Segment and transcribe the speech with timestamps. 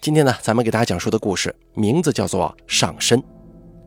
[0.00, 3.18] 今天呢，咱们给大家讲述的故事名字叫做《上身》。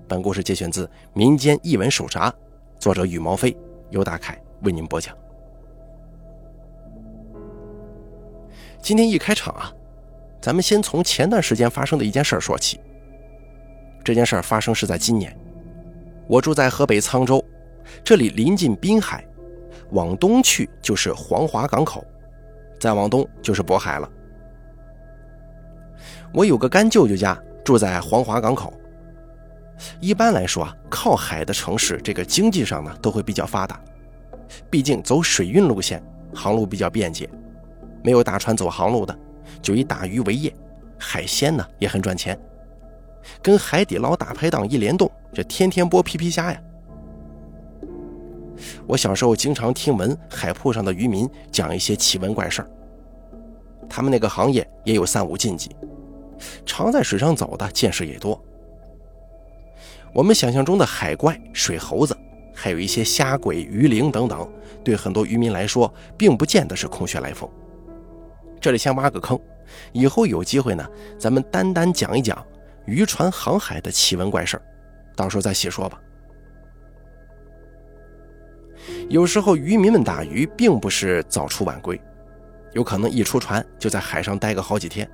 [0.06, 2.34] 本故事节选自民间异闻手札，
[2.78, 3.56] 作者羽毛飞，
[3.90, 5.16] 由大凯为您播讲。
[8.82, 9.72] 今天一开场啊，
[10.42, 12.82] 咱们先从前段时间发生的一件事说起。
[14.04, 15.34] 这件事发生是在今年，
[16.28, 17.42] 我住在河北沧州，
[18.04, 19.26] 这里临近滨海，
[19.92, 22.04] 往东去就是黄骅港口，
[22.78, 24.12] 再往东就是渤海了。
[26.34, 28.74] 我有个干舅舅家住在黄骅港口。
[30.00, 33.80] 一般来说啊，靠海的城市，这个经济上呢都会比较发达，
[34.70, 36.04] 毕竟走水运路线，
[36.34, 37.30] 航路比较便捷。
[38.04, 39.18] 没有大船走航路的，
[39.62, 40.54] 就以打鱼为业，
[40.98, 42.38] 海鲜呢也很赚钱。
[43.42, 46.62] 跟海底捞大排档一联动，这天天播皮皮虾呀。
[48.86, 52.70] 我小时候经常听闻海铺上的渔民讲一些奇闻怪事儿，
[53.90, 55.74] 他们那个行业也有三五禁忌。
[56.66, 58.42] 常在水上走的见识也多。
[60.14, 62.18] 我们想象中的海怪、水猴子，
[62.56, 64.52] 还有一些虾鬼、鱼灵等等，
[64.84, 67.50] 对很多渔民来说，并不见得是空穴来风。
[68.60, 69.40] 这里先挖个坑，
[69.92, 70.86] 以后有机会呢，
[71.18, 72.44] 咱们单单讲一讲
[72.86, 74.60] 渔船航海的奇闻怪事
[75.16, 76.02] 到时候再细说吧。
[79.10, 82.02] 有时候渔民们打鱼并不是早出晚归，
[82.74, 85.10] 有可能一出船就在海上待个好几天。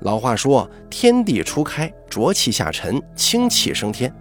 [0.00, 4.12] 老话说：“天地初开，浊气下沉，清气升天。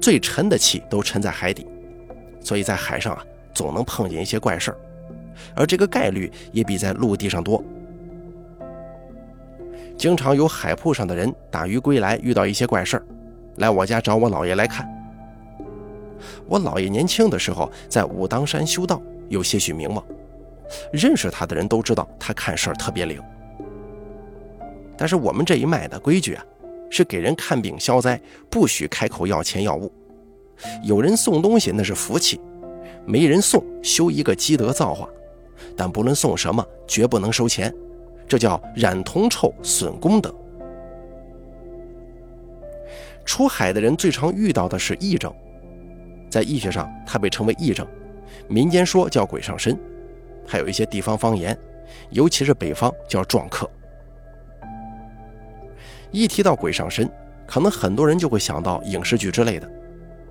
[0.00, 1.66] 最沉的气都沉在海底，
[2.40, 4.76] 所以在海上啊，总能碰见一些怪事儿，
[5.56, 7.62] 而这个概率也比在陆地上多。
[9.96, 13.02] 经常有海铺上的人打鱼归来，遇到一些怪事儿，
[13.56, 14.86] 来我家找我姥爷来看。
[16.46, 20.04] 我姥爷年轻的时候在武当山修道，有些许名望，
[20.92, 23.20] 认识他的人都知道他看事儿特别灵。”
[24.96, 26.44] 但是我们这一脉的规矩啊，
[26.90, 29.92] 是给人看病消灾，不许开口要钱要物。
[30.82, 32.40] 有人送东西那是福气，
[33.04, 35.08] 没人送修一个积德造化。
[35.76, 37.74] 但不论送什么，绝不能收钱，
[38.26, 40.34] 这叫染铜臭损功德。
[43.24, 45.34] 出海的人最常遇到的是癔症，
[46.30, 47.86] 在医学上它被称为癔症，
[48.48, 49.78] 民间说叫鬼上身，
[50.46, 51.58] 还有一些地方方言，
[52.10, 53.68] 尤其是北方叫撞客。
[56.10, 57.10] 一提到鬼上身，
[57.46, 59.70] 可能很多人就会想到影视剧之类的，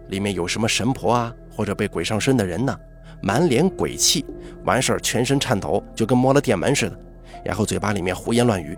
[0.10, 2.78] 里面有什么神婆啊，或者被鬼上身的人呢，
[3.22, 4.26] 满脸鬼气，
[4.64, 7.00] 完事儿全身颤抖，就跟摸了电门似的，
[7.44, 8.78] 然后嘴巴里面胡言乱语。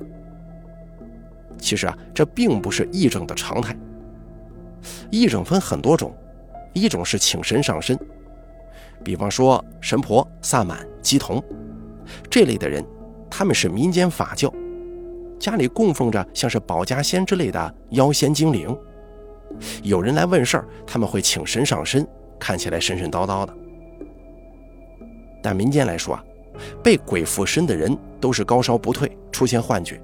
[1.57, 3.75] 其实啊，这并不是癔症的常态。
[5.11, 6.16] 癔症分很多种，
[6.73, 7.97] 一种是请神上身，
[9.03, 11.44] 比方说神婆、萨满、乩童
[12.29, 12.85] 这类的人，
[13.29, 14.53] 他们是民间法教。
[15.39, 18.75] 家里供奉着像是保家仙之类的妖仙精灵，
[19.83, 22.07] 有人来问事儿，他们会请神上身，
[22.39, 23.53] 看起来神神叨叨的。
[25.41, 26.23] 但民间来说啊，
[26.83, 30.01] 被鬼附身的人都是高烧不退，出现幻觉。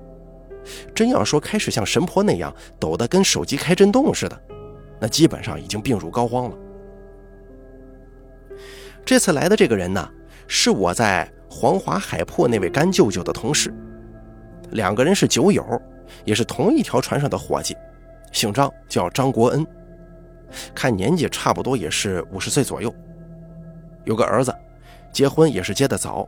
[0.95, 4.41] 真要说开始像神婆那样抖得跟手机开震动似的，
[5.00, 6.57] 那基本上已经病入膏肓了。
[9.03, 10.09] 这次来的这个人呢，
[10.47, 13.73] 是我在黄华海铺那位干舅舅的同事。
[14.73, 15.63] 两个人是酒友，
[16.25, 17.75] 也是同一条船上的伙计，
[18.31, 19.66] 姓张，叫张国恩，
[20.73, 22.94] 看年纪差不多也是五十岁左右，
[24.03, 24.53] 有个儿子，
[25.12, 26.28] 结婚也是结得早，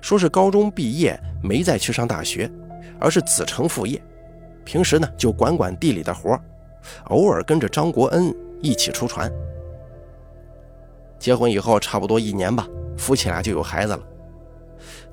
[0.00, 2.50] 说是高中毕业没再去上大学，
[3.00, 4.00] 而是子承父业，
[4.64, 6.38] 平时呢就管管地里的活，
[7.06, 9.30] 偶尔跟着张国恩一起出船。
[11.18, 14.02] 结婚以后差不多一年吧，夫妻俩就有孩子了，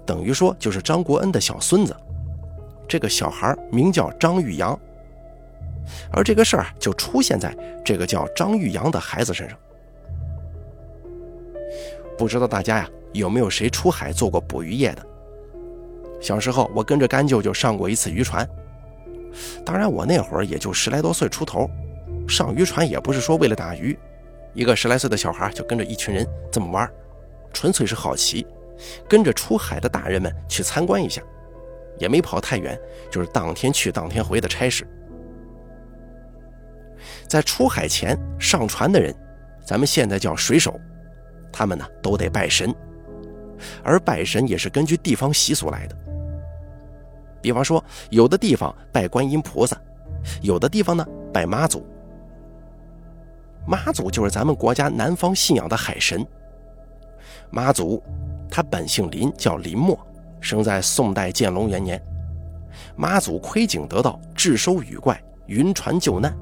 [0.06, 1.96] 等于说就是张国恩的小孙子。
[2.90, 4.78] 这个小孩名叫张玉阳，
[6.12, 7.56] 而这个事儿就出现在
[7.86, 9.56] 这个叫张玉阳的孩子身上。
[12.18, 15.06] 不知道大家呀有没有谁出海做过捕鱼业的？
[16.20, 18.46] 小时候我跟着干舅舅上过一次渔船，
[19.64, 21.70] 当然我那会儿也就十来多岁出头，
[22.28, 23.98] 上渔船也不是说为了打鱼，
[24.56, 26.92] 一个十来岁的小孩就跟着一群人这么玩，
[27.54, 28.48] 纯粹是好奇，
[29.08, 31.22] 跟着出海的大人们去参观一下。
[32.00, 32.80] 也没跑太远，
[33.12, 34.88] 就是当天去当天回的差事。
[37.28, 39.16] 在出海前上船的人，
[39.64, 40.80] 咱们现在叫水手，
[41.52, 42.74] 他们呢都得拜神，
[43.84, 45.96] 而拜神也是根据地方习俗来的。
[47.42, 49.80] 比方说，有的地方拜观音菩萨，
[50.42, 51.86] 有的地方呢拜妈祖。
[53.68, 56.26] 妈祖就是咱们国家南方信仰的海神。
[57.52, 58.04] 妈祖，
[58.50, 59.98] 他本姓林，叫林默。
[60.42, 62.02] 生在宋代建隆元年，
[62.96, 66.36] 妈祖窥景得道，智收雨怪，云船救难，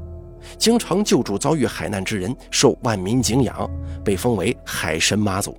[0.58, 3.70] 经常救助遭遇海难之人，受万民敬仰，
[4.04, 5.58] 被封为海神妈祖。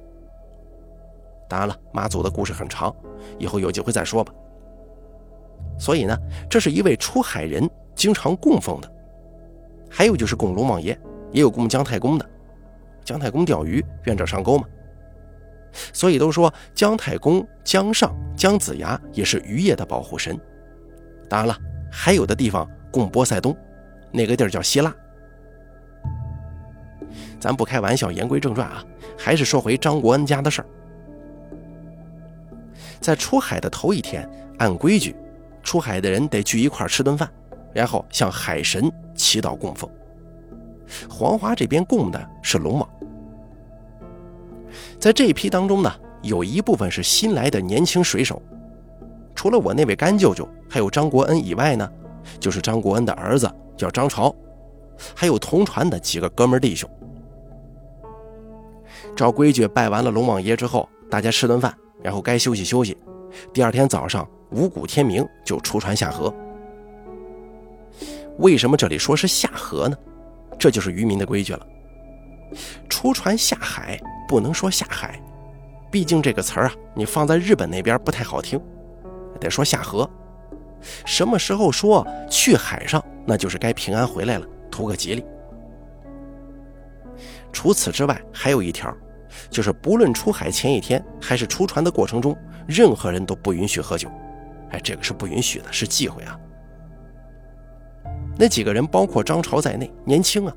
[1.48, 2.94] 当然了，妈祖的故事很长，
[3.38, 4.32] 以后有机会再说吧。
[5.78, 6.16] 所以呢，
[6.48, 8.92] 这是一位出海人经常供奉的。
[9.90, 10.98] 还有就是供龙王爷，
[11.32, 12.30] 也有供姜太公的。
[13.04, 14.66] 姜太公钓鱼，愿者上钩嘛。
[15.92, 20.38] 所以都说姜太公、姜尚、姜子牙也是渔业的保护神。
[21.28, 21.56] 当然了，
[21.90, 23.56] 还有的地方供波塞冬，
[24.10, 24.94] 那个地儿叫希腊。
[27.38, 28.84] 咱不开玩笑，言归正传啊，
[29.16, 30.66] 还是说回张国恩家的事儿。
[33.00, 34.28] 在出海的头一天，
[34.58, 35.14] 按规矩，
[35.62, 37.30] 出海的人得聚一块儿吃顿饭，
[37.72, 39.88] 然后向海神祈祷供奉。
[41.08, 42.90] 黄华这边供的是龙王。
[44.98, 45.92] 在这一批当中呢，
[46.22, 48.42] 有一部分是新来的年轻水手，
[49.34, 51.90] 除了我那位干舅舅，还有张国恩以外呢，
[52.40, 54.34] 就是张国恩的儿子叫张朝，
[55.14, 56.88] 还有同船的几个哥们弟兄。
[59.14, 61.74] 照规矩拜完了龙王爷之后，大家吃顿饭。
[62.00, 62.96] 然后该休息休息，
[63.52, 66.32] 第二天早上五谷天明就出船下河。
[68.38, 69.96] 为什么这里说是下河呢？
[70.56, 71.66] 这就是渔民的规矩了。
[72.88, 75.20] 出船下海不能说下海，
[75.90, 78.60] 毕竟这个词儿啊，你放在日本那边不太好听，
[79.40, 80.08] 得说下河。
[81.04, 85.24] 什么时候说去海上，那就是该平安回来了，图个吉利。
[87.52, 88.94] 除此之外，还有一条。
[89.50, 92.36] 就是不论出海前一天还是出船的过程中，
[92.66, 94.10] 任何人都不允许喝酒。
[94.70, 96.38] 哎，这个是不允许的，是忌讳啊。
[98.36, 100.54] 那几个人包括张朝在内，年轻啊。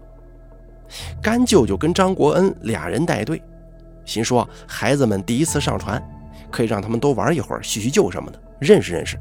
[1.22, 3.42] 干舅舅跟张国恩俩人带队，
[4.06, 6.02] 心说孩子们第一次上船，
[6.52, 9.18] 可以让他们多玩一会儿，叙叙旧什么的，认识认识。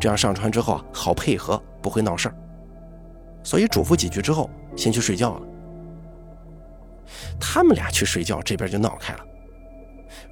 [0.00, 2.34] 这样上船之后，好配合，不会闹事儿。
[3.42, 5.42] 所以嘱咐几句之后，先去睡觉了。
[7.38, 9.20] 他们俩去睡觉，这边就闹开了。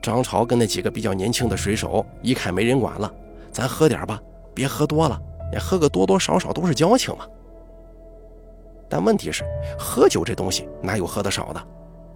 [0.00, 3.12] 张朝跟那几个比较年轻的水手一看没人管了，
[3.52, 4.20] 咱喝点吧，
[4.54, 5.20] 别喝多了，
[5.52, 7.26] 也喝个多多少少都是交情嘛。
[8.88, 9.44] 但问题是，
[9.78, 11.62] 喝酒这东西哪有喝的少的？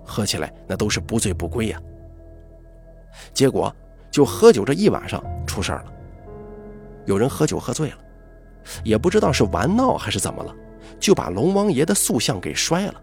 [0.06, 1.80] 喝起来那都是不醉不归呀。
[3.34, 3.74] 结果
[4.10, 5.92] 就喝酒这一晚上出事儿了，
[7.04, 7.98] 有人喝酒喝醉了，
[8.84, 10.54] 也不知道是玩闹还是怎么了，
[11.00, 12.94] 就把龙王爷的塑像给摔了。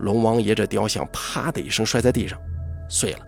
[0.00, 2.38] 龙王爷这雕像啪的一声摔在地上，
[2.88, 3.20] 碎了。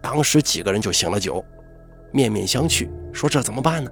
[0.00, 1.44] 当时几个人就醒了酒，
[2.12, 3.90] 面面相觑，说这怎么办呢？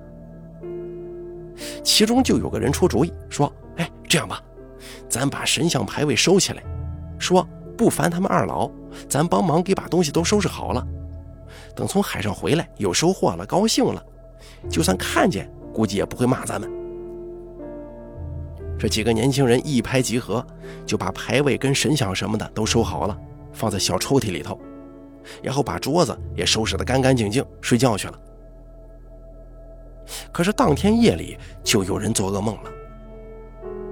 [1.82, 4.42] 其中就有个人出主意，说：“哎，这样吧，
[5.08, 6.62] 咱把神像牌位收起来，
[7.18, 7.46] 说
[7.76, 8.70] 不烦他们二老，
[9.08, 10.86] 咱帮忙给把东西都收拾好了。
[11.74, 14.02] 等从海上回来有收获了，高兴了，
[14.68, 16.70] 就算看见，估计也不会骂咱们。”
[18.78, 20.46] 这几个年轻人一拍即合，
[20.84, 23.18] 就把牌位跟神像什么的都收好了，
[23.52, 24.58] 放在小抽屉里头，
[25.42, 28.18] 然后把桌子也收拾得干干净净，睡觉去了。
[30.30, 32.70] 可是当天夜里就有人做噩梦了，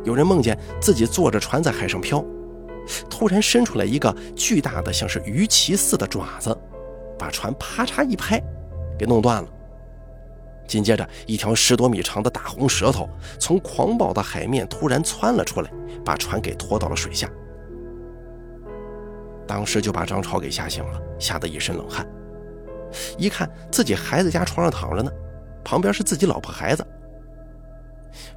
[0.04, 2.22] 有人梦见自己坐着船在海上漂，
[3.08, 6.56] 突然伸出来一个巨大的像是鱼鳍似的爪子，
[7.18, 8.42] 把船啪嚓一拍，
[8.98, 9.48] 给弄断了。
[10.66, 15.70] 紧接着，一条十多米长的大红舌头从狂暴的海面突然窜了出来，
[16.04, 17.30] 把船给拖到了水下。
[19.46, 22.06] 当时就把张超给吓醒了，吓得一身冷汗。
[23.18, 25.10] 一看自己孩子家床上躺着呢，
[25.62, 26.84] 旁边是自己老婆孩子。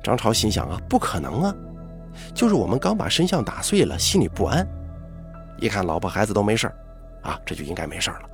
[0.04, 1.56] 张超心想啊，不可能啊，
[2.34, 4.68] 就是我们刚把神像打碎了，心里不安。
[5.60, 6.72] 一看老婆孩子都没事
[7.24, 8.30] 啊，这就应该没事了，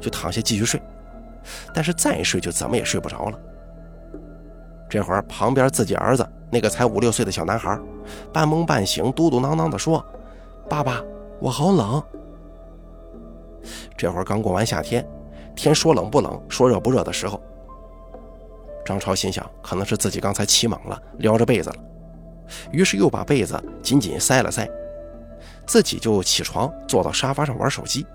[0.00, 0.80] 就躺下继续睡。
[1.74, 3.38] 但是再睡就怎么也睡不着了。
[4.88, 7.78] 这会儿旁边自己儿子那个才五六岁的小男孩，
[8.32, 10.04] 半梦半醒，嘟嘟囔囔地说
[10.68, 11.00] ：“爸爸，
[11.40, 12.02] 我好冷。”
[13.96, 15.06] 这会儿刚过完夏天，
[15.54, 17.40] 天说冷不冷，说热不热的时候。
[18.84, 21.76] 张超心想，可能是自己刚才起猛了，撩着被子了，
[22.70, 24.68] 于是又把被子紧紧塞了塞，
[25.66, 28.06] 自己就起床，坐到沙发上玩手机。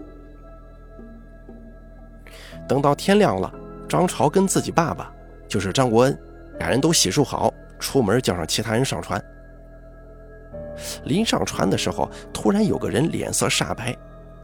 [2.68, 3.54] 等到天亮了，
[3.88, 5.12] 张朝跟自己爸爸，
[5.48, 6.20] 就是张国恩，
[6.60, 9.24] 俩人都洗漱好，出门叫上其他人上船。
[11.06, 13.96] 临上船的时候，突然有个人脸色煞白，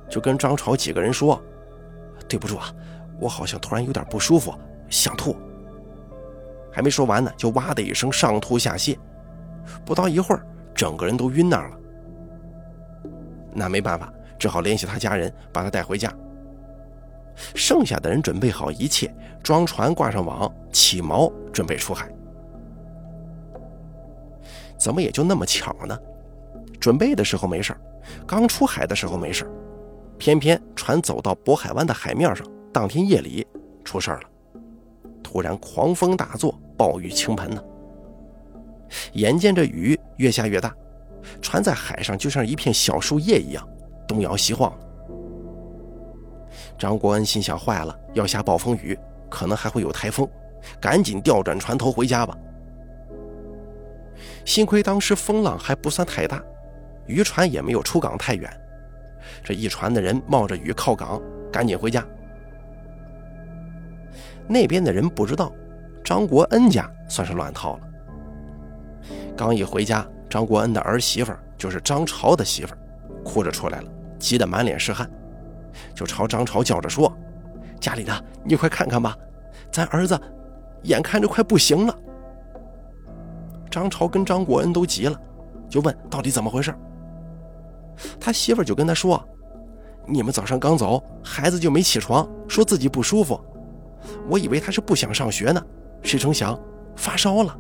[0.08, 1.42] 就跟张朝几个人说
[2.30, 2.74] ：“对不住啊，
[3.20, 4.54] 我好像突然有点不舒服，
[4.90, 5.36] 想吐。”
[6.72, 8.98] 还没说完呢，就哇的一声上吐下泻，
[9.86, 11.78] 不到一会儿，整个人都晕那儿了。
[13.54, 16.14] 那没办法，只好联系他家人把他带回家。
[17.56, 22.10] 剩下的人准备好一切，装船、挂上网、起锚，准备出海。
[24.78, 25.98] 怎么也就那么巧呢？
[26.80, 27.76] 准备的时候没事
[28.26, 29.48] 刚出海的时候没事
[30.18, 33.46] 偏偏船走到渤海湾的海面上，当天夜里
[33.84, 34.22] 出事了。
[35.22, 37.64] 突然狂风大作，暴雨倾盆呢。
[39.14, 40.74] 眼见着雨越下越大，
[41.42, 43.68] 船在海上就像一片小树叶一样
[44.08, 44.74] 东摇西晃。
[46.78, 48.98] 张国恩心想：坏了，要下暴风雨，
[49.30, 50.28] 可能还会有台风，
[50.80, 52.38] 赶紧调转船头回家吧。
[54.46, 56.44] 幸亏当时风浪还不算太大，
[57.06, 58.52] 渔船也没有出港太远。
[59.44, 61.22] 这一船的人冒着雨靠港，
[61.52, 62.06] 赶紧回家。
[64.48, 65.54] 那边的人不知道，
[66.04, 67.91] 张国恩家算是乱套了。
[69.42, 72.76] 刚一回家，张国恩的儿媳妇就是张朝的媳妇
[73.26, 75.10] 哭着出来了，急得满脸是汗，
[75.96, 77.12] 就朝张朝叫着说
[77.82, 78.14] ：“家里的，
[78.46, 79.18] 你快看看吧，
[79.72, 80.16] 咱儿子
[80.84, 82.00] 眼看着快不行了。”
[83.68, 85.20] 张朝跟张国恩都急了，
[85.68, 86.72] 就问到底怎么回事。
[88.20, 89.28] 他媳妇就跟他说
[90.06, 93.44] ：“你们早上刚走，孩子就没起床，说自己不舒服。
[94.30, 95.60] 我以为他是不想上学呢，
[96.04, 96.56] 谁成想
[96.96, 97.58] 发烧了。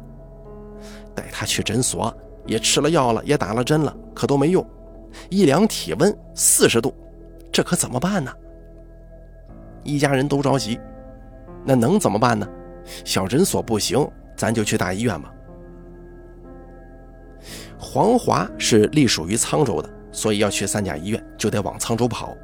[1.15, 2.15] 带他去诊所，
[2.46, 4.65] 也吃了药了，也打了针了，可都没用。
[5.30, 6.94] 一量体温四十度，
[7.51, 8.32] 这可怎么办呢？
[9.84, 10.80] 一家人都着急。
[11.65, 12.48] 那能怎么办呢？
[13.06, 15.32] 小诊所不行，咱就去大医院吧。”
[17.77, 22.36] 黄华是隶属于沧州的，所以要去三甲医院就得往沧州跑。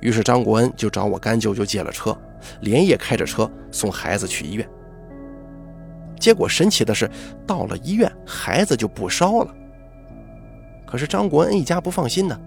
[0.00, 2.16] 于是张国恩就找我干舅舅借了车，
[2.60, 4.68] 连夜开着车送孩子去医院。
[6.22, 7.10] 结果神奇的是，
[7.44, 9.52] 到了医院，孩子就不烧了。
[10.86, 12.40] 可是张国恩一家不放心呢，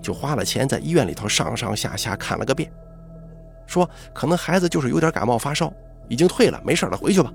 [0.00, 2.70] 就花了钱在医院里头上上下下看了个遍，
[3.66, 5.72] 说可能孩子就是有点感冒发烧，
[6.06, 7.32] 已经退了，没事了，回去吧。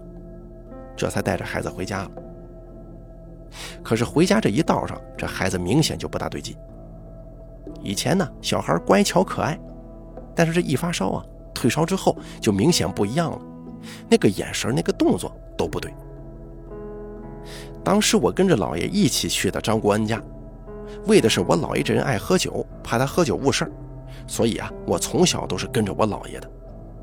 [0.96, 2.12] 这才带着孩子回家了。
[3.84, 6.56] 可是回家这一道上，这孩子明显就不大对劲。
[7.82, 9.60] 以前呢，小孩乖巧可爱，
[10.34, 13.42] 但是这一发烧啊，退烧之后就明显不一样了，
[14.10, 15.94] 那个眼神、那个动作都不对。
[17.84, 20.22] 当时我跟着老爷一起去的张国恩家，
[21.06, 23.72] 为的是我姥爷这人爱喝酒，怕他喝酒误事儿
[24.26, 26.50] 所以啊，我从小都是跟着我姥爷的，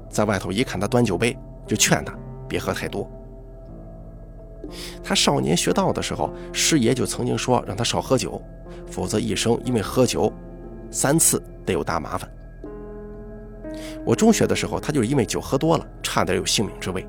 [0.08, 2.14] 在外头一看他端酒杯，就劝他
[2.48, 3.06] 别喝太多。
[5.02, 8.40] 他少年学道的时候，师爷就曾经说让他少喝酒，
[8.86, 10.32] 否则一生因为喝酒
[10.90, 12.30] 三次得有大麻烦。
[14.04, 17.06] 我中学的时候，他就是因为酒喝多了，差点有性命之危。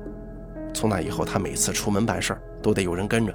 [0.72, 3.34] 从那以后，他每次出门办事都得有人跟着。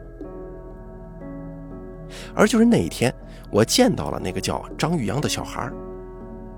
[2.34, 3.14] 而就是那一天，
[3.52, 5.70] 我见到了那个叫张玉阳的小孩，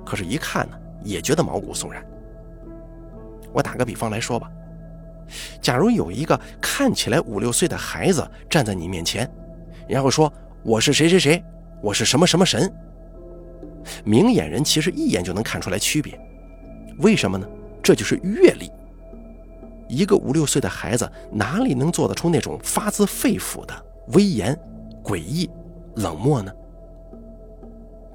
[0.06, 2.04] 可是，一看呢，也觉得毛骨悚然。
[3.52, 4.50] 我打个比方来说吧。
[5.62, 9.30] 假如有一个看起来五六岁的孩子站在你面前，
[9.88, 10.32] 然后说
[10.64, 11.44] 我是谁谁谁，
[11.82, 12.72] 我是什么什么神，
[14.04, 16.20] 明眼人其实一眼就能看出来区别。
[17.00, 17.48] 为什么呢？
[17.82, 18.72] 这就是阅历。
[19.90, 24.58] 一个五六岁的孩子哪里能做得出那种发自肺腑的威严、
[25.04, 25.50] 诡异、
[25.96, 26.52] 冷漠呢？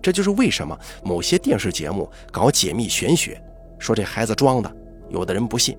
[0.01, 3.43] 这就是为什么某些电视节目搞解密玄学，
[3.79, 4.77] 说这孩子装的，
[5.09, 5.77] 有的人不信。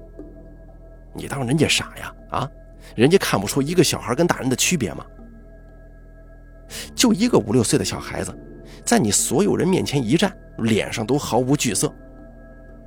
[1.14, 2.14] 你当人家傻呀？
[2.32, 2.50] 啊，
[2.96, 5.06] 人家看不出一个小孩跟大人的区别吗？
[6.94, 8.36] 就一个五六岁的小孩子，
[8.84, 11.94] 在你所有人面前一站，脸上都毫无惧色，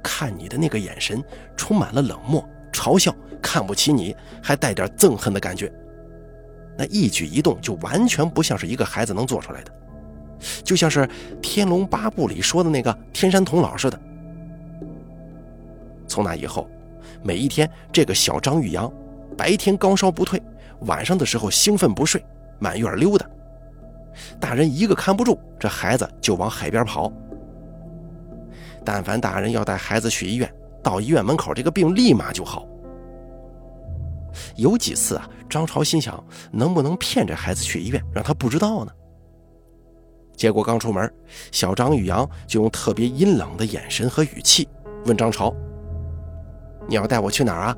[0.02, 1.22] 看你的那个眼神
[1.56, 5.72] 充满了冷漠、嘲笑，看不起你，还带点憎恨的感觉。
[6.76, 9.72] 那一举一动就完全不像是一个孩子能做出来的，
[10.62, 11.00] 就像是
[11.40, 14.00] 《天龙八部》里说的那个天山童姥似的。
[16.06, 16.68] 从那以后。
[17.20, 18.90] 每一天，这个小张玉阳，
[19.36, 20.40] 白天高烧不退，
[20.82, 22.24] 晚上的时候兴奋不睡，
[22.60, 23.26] 满院溜达。
[24.38, 27.12] 大人一个看不住，这孩子就往海边跑。
[28.84, 30.48] 但凡大人要带孩子去医院，
[30.82, 32.66] 到医院门口，这个病立马就好。
[34.56, 38.92] 有几次啊，张朝心想，能不能骗这孩子去医院，让他不知道呢？
[40.36, 41.12] 结果刚出门，
[41.50, 44.68] 小张玉阳就用特别阴冷的眼神和语气
[45.06, 45.52] 问张朝。
[46.86, 47.76] 你要带我去哪儿啊？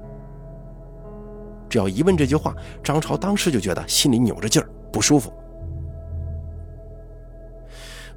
[1.68, 5.32] 只要一问这句话，张超当时就觉得心里扭着劲儿，不舒服。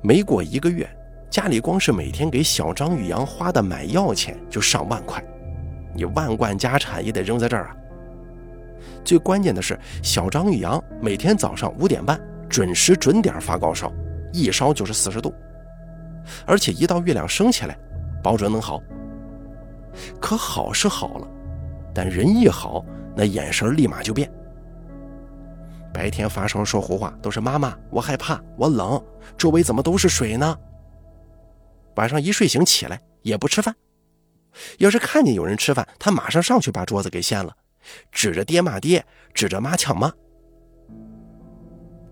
[0.01, 0.89] 没过一个月，
[1.33, 5.19] 家里光是每天给小张玉阳花的买药钱就上万块，
[5.95, 7.75] 你万贯家产也得扔在这儿啊！
[9.03, 13.91] 最关键的是，小张玉阳每天早上五点半准时准点发高烧，
[14.31, 15.33] 一烧就是四十度，
[16.45, 17.75] 而且一到月亮升起来，
[18.21, 18.79] 保准能好。
[20.21, 21.27] 可好是好了，
[21.95, 22.85] 但人一好，
[23.15, 24.31] 那眼神立马就变。
[25.91, 29.03] 白天发烧说胡话都是妈妈，我害怕，我冷，
[29.35, 30.55] 周围怎么都是水呢？
[31.95, 33.75] 晚上一睡醒起来也不吃饭，
[34.77, 37.55] 要是看见有人吃饭，他马上上去把桌子给掀了，
[38.11, 40.11] 指着爹骂爹，指着妈呛妈。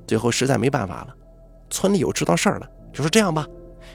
[0.08, 1.16] 最后实在没办法了，
[1.70, 3.48] 村里有知道事儿的，就说这样吧，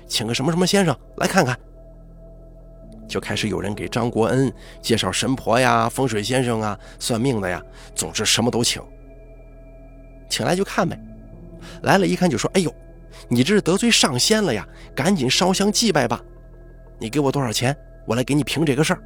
[0.08, 1.58] 请个什么什么先生来看看。
[3.08, 4.52] 就开始有人给张国恩
[4.82, 7.62] 介绍神婆呀、风水先生啊、算命的呀，
[7.94, 8.82] 总之什么都请。
[10.28, 10.98] 请来就看呗，
[11.82, 12.74] 来了一看就说：“哎呦，
[13.28, 14.66] 你这是得罪上仙了呀！
[14.94, 16.22] 赶紧烧香祭拜吧。
[16.98, 19.02] 你给我多少钱，我来给你评这个事儿。”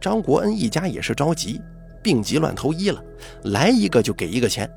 [0.00, 1.62] 张国恩一家也是着急，
[2.02, 3.02] 病急乱投医了，
[3.44, 4.70] 来一个就给一个钱。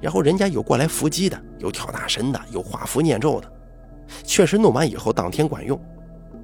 [0.00, 3.52] 然后人家有过来伏击的，有跳大神的，有画符念咒的，
[4.24, 5.78] 确实弄完以后当天管用。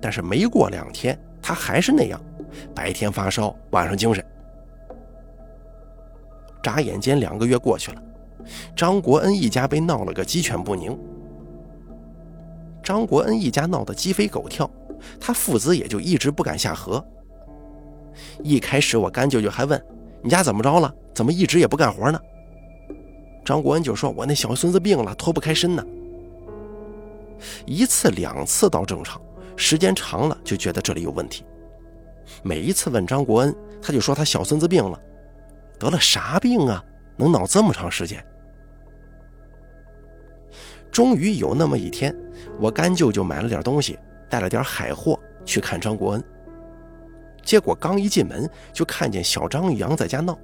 [0.00, 2.20] 但是没过两天，他还是那样，
[2.74, 4.24] 白天发烧，晚上精神。
[6.62, 8.02] 眨眼间两个月过去了，
[8.74, 10.98] 张国恩一家被闹了个鸡犬不宁。
[12.82, 14.70] 张国恩一家闹得鸡飞狗跳，
[15.20, 17.04] 他父子也就一直不敢下河。
[18.42, 19.82] 一开始我干舅舅还问
[20.22, 20.94] ：“你家怎么着了？
[21.14, 22.20] 怎么一直也不干活呢？”
[23.44, 25.84] 张国恩就说：“我那小孙子病了，脱不开身呢。”
[27.66, 29.20] 一次两次倒正常，
[29.56, 31.44] 时间长了就觉得这里有问题。
[32.42, 34.98] 每一次问张国恩，他就说他小孙子病了。
[35.78, 36.82] 得了啥病啊？
[37.18, 38.24] 能闹这么长时间？
[40.96, 42.16] 终于有那么一天，
[42.58, 43.98] 我干舅舅买了点东西，
[44.30, 46.24] 带了点海货去看张国恩。
[47.42, 50.38] 结果刚一进门，就看见小张玉阳在家闹。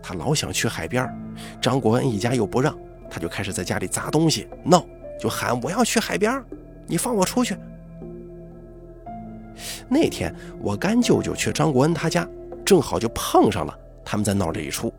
[0.00, 1.12] 他老想去海边，
[1.60, 2.72] 张国恩一家又不让，
[3.10, 4.86] 他就开始在家里砸东西闹，
[5.18, 6.40] 就喊我要去海边，
[6.86, 7.56] 你放我出去。
[9.88, 12.24] 那天我干舅舅去张国恩他家，
[12.64, 13.76] 正好就碰上了。
[14.04, 14.94] 他们在闹这一出，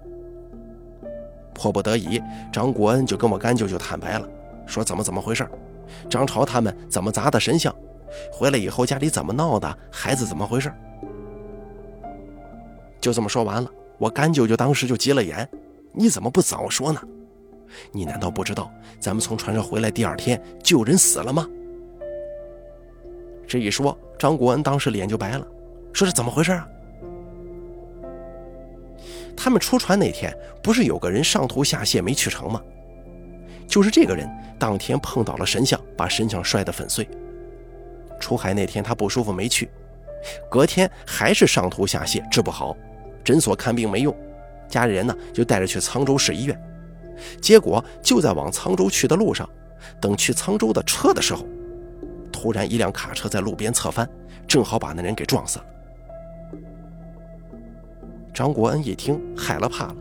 [1.54, 4.28] 迫不得已，张国恩就跟我干舅舅坦白了，
[4.70, 5.46] 说怎么怎么回事
[6.08, 7.76] 张朝他们怎么砸的神像，
[8.32, 10.72] 回来以后家里怎么闹的，孩子怎么回事
[13.02, 15.50] 就这么说完了，我干舅舅当时就急了眼，
[15.92, 17.02] 你怎么不早说呢？
[17.92, 21.48] 你难道不知道咱们从船上回来第二天就有人死了吗？
[23.48, 25.48] 这一说，张国恩当时脸就白了，
[25.92, 26.68] 说是怎么回事啊？
[29.36, 32.62] 他们出船那天，不是有个人上吐下泻没去成吗？
[33.70, 34.28] 就是这个人
[34.58, 37.08] 当天碰到了神像，把神像摔得粉碎。
[38.20, 39.70] 出海那天他不舒服没去，
[40.50, 42.76] 隔天还是上吐下泻，治不好，
[43.24, 44.14] 诊所看病没用，
[44.68, 46.62] 家里人呢就带着去沧州市医院。
[47.40, 49.48] 结果就在往沧州去的路上，
[50.02, 51.46] 等去沧州的车的时候，
[52.32, 54.10] 突然一辆卡车在路边侧翻，
[54.48, 55.66] 正好把那人给撞死了。
[58.34, 59.96] 张国恩一听，害了怕了，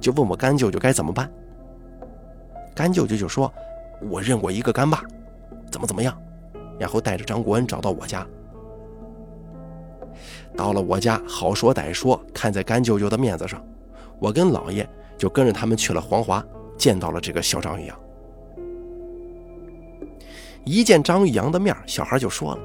[0.00, 1.28] 就问我干舅舅该怎么办。
[2.78, 3.52] 干舅舅就说
[4.08, 5.02] ：“我认过一个干爸，
[5.68, 6.16] 怎么怎么样。”
[6.78, 8.24] 然后带着张国恩找到我家。
[10.56, 13.60] 到了我家，好说歹说，看在干舅舅的面子上，
[14.20, 16.40] 我跟老爷就跟着他们去了黄华，
[16.76, 18.00] 见到了这个小张玉阳。
[20.64, 22.60] 一见张玉阳的面，小孩就说了：“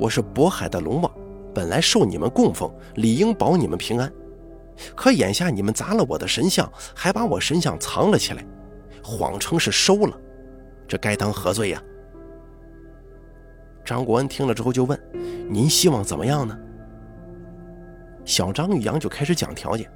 [0.00, 1.12] 我是渤海的龙王，
[1.54, 4.12] 本来受你们供奉，理应保你们平安。”
[4.96, 8.44] 可眼下你们砸了我的神像，还把我神像藏了起来，
[9.02, 10.18] 谎称是收了，
[10.86, 11.82] 这该当何罪呀？
[13.84, 15.00] 张国恩听了之后就问
[15.48, 16.58] ：“您希望怎么样呢？”
[18.24, 19.90] 小张玉阳就开始讲条件：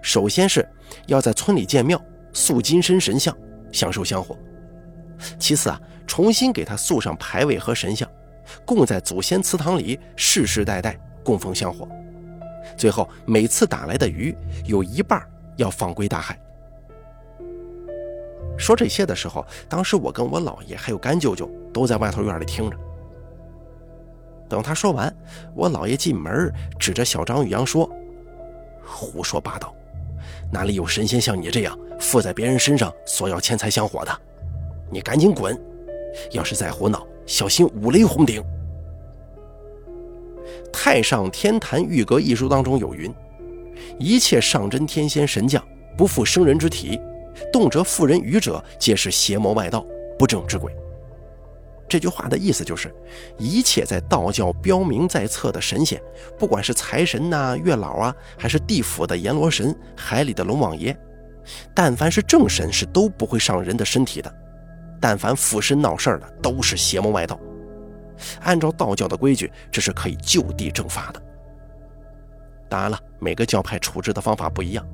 [0.00, 0.66] 首先是
[1.06, 3.36] 要在村里建庙，塑金身神像，
[3.70, 4.34] 享受香火；
[5.38, 8.08] 其次啊，重新给他塑上牌位和神像，
[8.64, 11.86] 供在祖先祠堂里，世世代代供奉香火。
[12.78, 15.22] 最后，每次打来的鱼有一半
[15.56, 16.40] 要放归大海。
[18.58, 22.76] 说这些的时候，当时我跟我姥爷还有干舅舅都在外头院里听着。
[24.48, 25.12] 等他说完，
[25.54, 27.90] 我姥爷进门，指着小张玉阳说
[28.86, 29.74] ：“胡说八道，
[30.52, 34.12] 哪里有神仙像你这样附在别人身上索要钱财香火的？
[34.90, 35.58] 你赶紧滚！
[36.32, 38.42] 要是再胡闹，小心五雷轰顶！”
[40.70, 43.12] 《太上天坛玉阁一书》当中有云
[43.98, 45.62] ：“一切上真天仙神将，
[45.96, 47.00] 不负生人之体，
[47.52, 49.84] 动辄妇人愚者，皆是邪魔外道，
[50.18, 50.74] 不正之鬼。”
[51.88, 52.94] 这句话的意思就是，
[53.36, 56.00] 一切在道教标明在册的神仙，
[56.38, 60.96] 不管是财神呐、月老啊，还是地府的阎罗神、海里的龙王爷，
[61.74, 64.30] 但凡是正神，是都不会上人的身体的；
[65.00, 67.38] 但凡附身闹事儿的，都是邪魔外道。
[68.40, 71.20] 按照道教的规矩，这是可以就地正法的。
[72.70, 74.86] 当然了，每个教派处置的方法不一样。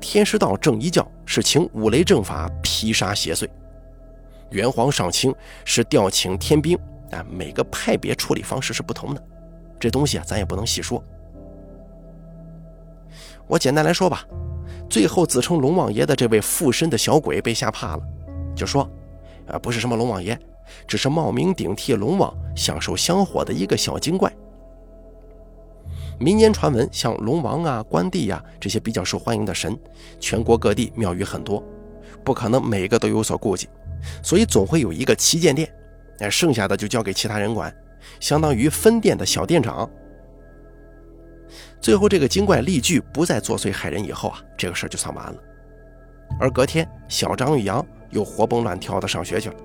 [0.00, 3.48] 天师道正一教是请五雷正法劈杀邪祟，
[4.50, 6.76] 元皇上清是调请天兵，
[7.10, 9.22] 啊，每个派别处理方式是不同的。
[9.78, 11.02] 这东西啊，咱也不能细说。
[13.46, 14.24] 我简单来说吧，
[14.88, 18.02] 最后自称龙王爷的这位附身的小鬼被吓怕了，
[18.54, 18.88] 就说
[19.46, 20.38] ：“啊，不是什么龙王爷，
[20.86, 24.32] 只是冒名顶替龙王享受香火的一个小精怪。”
[26.24, 29.78] 民间传闻，像龙王啊、关帝呀这些比较受欢迎的神，
[30.18, 31.62] 全国各地庙宇很多，
[32.24, 33.68] 不可能每个都有所顾忌，
[34.22, 35.70] 所以总会有一个旗舰店，
[36.20, 37.70] 哎，剩下的就交给其他人管，
[38.20, 39.86] 相当于分店的小店长。
[41.78, 45.36] 最后，这个精怪力具不再作祟害人以后啊，这个事儿就算完了。
[46.40, 49.56] 而隔天，小张玉阳又活蹦乱跳的上学去了。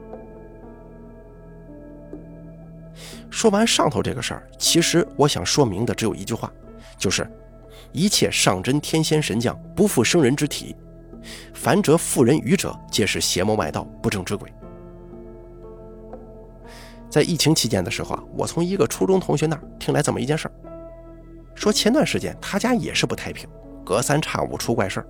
[3.29, 6.51] 说完上头这个事儿，其实我想说明的只有一句话，
[6.97, 7.29] 就是
[7.91, 10.75] 一切上真天仙神将不负生人之体，
[11.53, 14.51] 凡折妇人愚者，皆是邪魔外道、不正之鬼。
[17.09, 20.53] 在疫情期间的时候啊，我从一个初中同学那儿听来这么一件事儿，
[21.55, 23.49] 说前段时间他家也是不太平，
[23.85, 25.07] 隔三差五出怪事儿。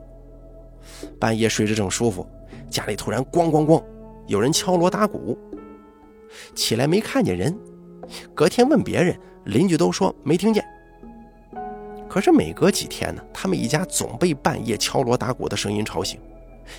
[1.20, 2.28] 半夜睡着正舒服，
[2.70, 3.84] 家里突然咣咣咣，
[4.28, 5.38] 有人敲锣打鼓，
[6.56, 7.58] 起来没看见人。
[8.34, 10.64] 隔天问别人，邻居都说没听见。
[12.08, 16.20] 可是每隔几天呢，他们一家总被半夜敲锣打鼓的声音吵醒，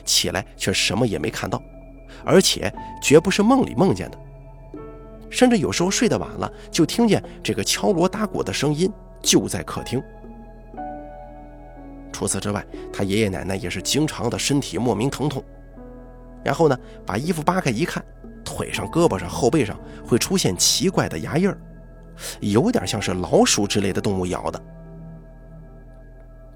[0.05, 1.63] 起来却什么也没看到，
[2.25, 4.19] 而且绝不是梦里梦见的。
[5.31, 10.03] 甚至有时候睡得晚了，就听见这个敲锣打鼓的声音就在客厅。
[12.13, 15.43] 除此之外，他爷爷奶奶也是经常的身体莫名疼痛，
[16.45, 18.05] 然后呢，把衣服扒开一看。
[18.45, 21.59] 腿上、胳膊上、后背上会出现奇怪的牙印儿，
[22.41, 24.61] 有点像是老鼠之类的动物咬的。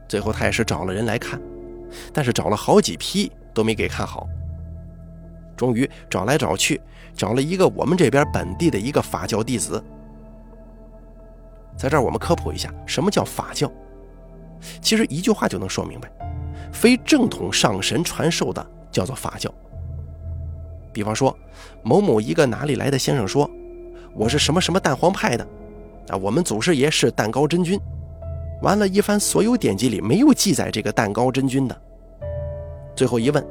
[0.08, 1.40] 最后他也是找了人来看，
[2.12, 4.28] 但是找了好几批都没给看好。
[5.56, 6.80] 终于找来找去，
[7.14, 9.82] 找了一个我们这边本地的一个法教弟子。
[11.76, 13.70] 在这儿我们科普一下，什么叫法教？
[14.80, 16.10] 其实一句话就能说明白：
[16.72, 19.52] 非正统上神传授的叫做法教。
[20.94, 21.36] 比方说，
[21.82, 23.50] 某某一个哪里来的先生说
[24.14, 25.44] ：“我是什么什么蛋黄派的，
[26.08, 27.78] 啊，我们祖师爷是蛋糕真君。”
[28.62, 31.82] 完了，一番所有典籍里没有记载这个蛋糕真君的。
[32.94, 33.44] 最后一问，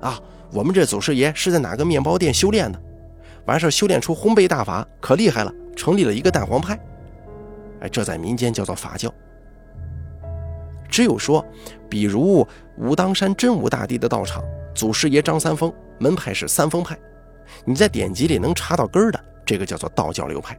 [0.00, 0.18] 啊，
[0.50, 2.80] 我们这祖师爷是在哪个面包店修炼的？
[3.44, 6.76] 完事修炼出烘焙大法，可厉害了，成立了一个蛋黄派。
[7.82, 9.12] 哎，这在民间叫做法教。
[10.88, 11.44] 只有说，
[11.90, 12.44] 比如
[12.78, 14.42] 武当山真武大帝的道场。
[14.74, 16.98] 祖师爷张三丰门派是三丰派，
[17.64, 20.58] 你在典籍里能查到根儿的，这个叫做道教流派。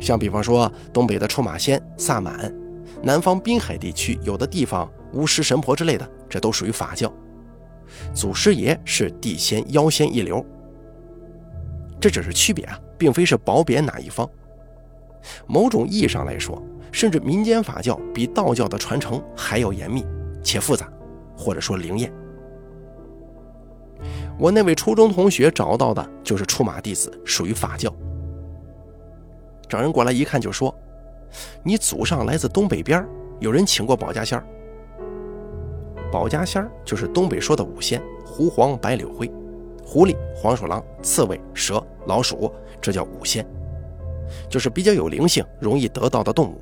[0.00, 2.52] 像比方说东北的出马仙、萨满，
[3.02, 7.12] 南方滨海地区有的地方巫师、神婆之类的，这都属于法教。
[8.14, 10.44] 祖师爷是地仙、妖仙一流，
[12.00, 14.28] 这只是区别啊，并非是褒贬哪一方。
[15.46, 20.04] 某种意义上来说，甚至民间法教比道教的传承还要严密
[20.42, 20.90] 且复杂，
[21.36, 22.12] 或者说灵验。
[24.42, 27.94] 我那位初中同学找到的就是出马弟子，属于法教。
[29.68, 30.74] 找人过来一看，就说
[31.62, 33.06] ：“你祖上来自东北边
[33.38, 34.44] 有人请过保家仙儿。
[36.10, 39.30] 保家仙儿就是东北说的五仙：狐、黄、白、柳、灰。
[39.84, 43.46] 狐狸、黄鼠狼、刺猬、蛇、老鼠，这叫五仙，
[44.48, 46.60] 就是比较有灵性、容易得道的动物。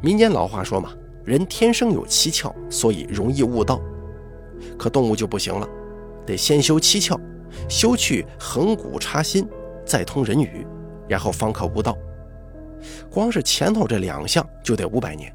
[0.00, 0.92] 民间老话说嘛，
[1.24, 3.80] 人天生有七窍，所以容易悟道。”
[4.78, 5.68] 可动物就不行了，
[6.28, 7.18] 得先修七窍，
[7.70, 9.48] 修去横骨插心，
[9.86, 10.66] 再通人语，
[11.08, 11.96] 然后方可悟道。
[13.10, 15.34] 光是前头这两项就得五百年。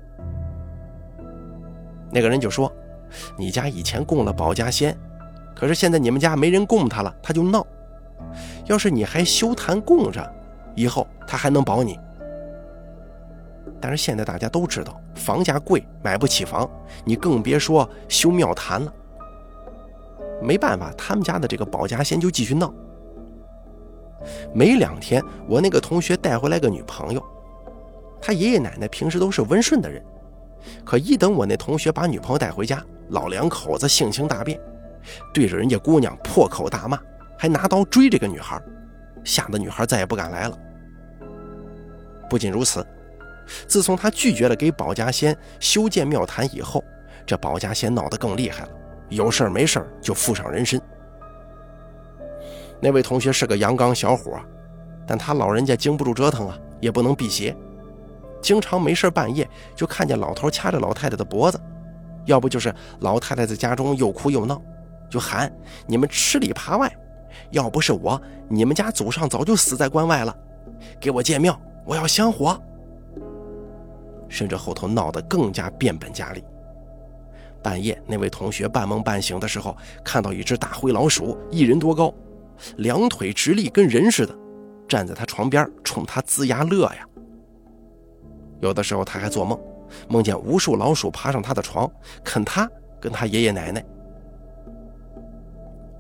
[2.11, 2.71] 那个人就说
[3.35, 4.95] ：“你家以前供了保家仙，
[5.55, 7.65] 可是现在你们家没人供他了，他就闹。
[8.67, 10.31] 要是你还修坛供着，
[10.75, 11.99] 以后他还能保你。
[13.81, 16.69] 但是现在大家都知道房价贵，买不起房，
[17.03, 18.93] 你更别说修庙坛了。”
[20.43, 22.73] 没办法，他们家的这个保家仙就继续闹。
[24.53, 27.23] 没两天，我那个同学带回来个女朋友，
[28.21, 30.03] 他爷爷奶奶平时都是温顺的人，
[30.85, 34.59] 可一等我那同学把女朋友带回家，老两口子性情大变，
[35.33, 36.97] 对着人家姑娘破口大骂，
[37.37, 38.61] 还拿刀追这个女孩，
[39.23, 40.57] 吓得女孩再也不敢来了。
[42.29, 42.85] 不仅如此，
[43.67, 46.81] 自从他拒绝了给保家仙修建庙坛以后，
[47.25, 48.69] 这保家仙闹得更厉害了。
[49.09, 50.81] 有事儿没事儿就附上人参。
[52.79, 54.39] 那位同学是个阳刚小伙，
[55.07, 57.55] 但他老人家经不住折腾啊，也不能辟邪，
[58.41, 61.59] 经常没事半夜就看见老头掐着老太太的脖子，
[62.25, 64.61] 要不就是老太太在家中又哭又闹，
[65.09, 65.51] 就喊
[65.87, 66.93] 你们吃里扒外，
[67.51, 70.35] 要不是我，你们家祖上早就死在关外了，
[70.99, 72.59] 给我建庙，我要香火。
[74.27, 76.43] 甚至后头闹得更加变本加厉。
[77.63, 82.13] 半夜，那位同学半梦半醒的时候，看到一只大灰老鼠，一人多高，
[82.77, 84.35] 两腿直立，跟人似的，
[84.87, 87.07] 站在他床边，冲他龇牙乐呀。
[88.59, 89.59] 有的时候他还做梦，
[90.07, 91.89] 梦见无数老鼠爬上他的床，
[92.23, 93.83] 啃他跟他爷爷奶奶。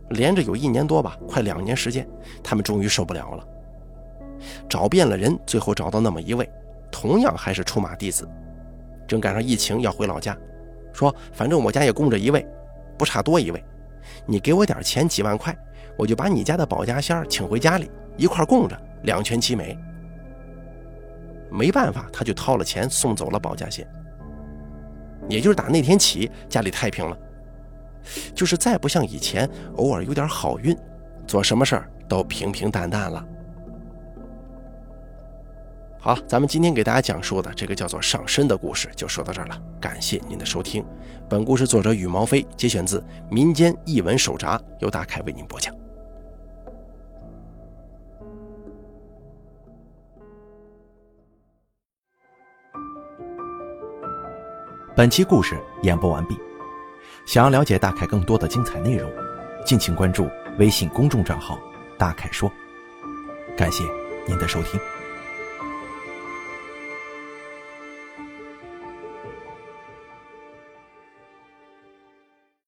[0.09, 2.07] 连着有一年多吧，快两年时间，
[2.43, 3.47] 他们终于受不了了，
[4.69, 6.47] 找遍了人，最后找到那么一位，
[6.91, 8.29] 同样还是出马弟子，
[9.07, 10.37] 正赶上疫情要回老家。
[10.93, 12.47] 说，反正我家也供着一位，
[12.97, 13.61] 不差多一位。
[14.25, 15.53] 你给我点钱，几万块，
[15.97, 19.77] 我就把你家的保家仙请回家里一块供着，两全其美。
[21.49, 23.87] 没办法，他就掏了钱送走了保家仙。
[25.29, 27.17] 也就是打那天起，家里太平了，
[28.35, 30.77] 就是再不像以前偶尔有点好运，
[31.25, 33.25] 做什么事儿都平平淡淡了。
[36.03, 39.57] 好，咱们今天给大家讲述的这个叫做上身的故事就说到这儿了。
[39.79, 40.85] 感谢您的收听，
[41.29, 45.73] 本故事作者羽毛飞节选自民间异闻手札，由大凯为您播讲。
[54.93, 56.37] 本期故事演播完毕，
[57.25, 59.09] 想要了解大凯更多的精彩内容，
[59.65, 61.57] 敬请关注微信公众账号
[61.97, 62.51] “大凯说”。
[63.55, 63.85] 感谢
[64.27, 64.77] 您的收听。